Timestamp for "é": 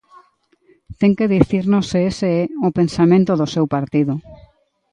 2.41-2.43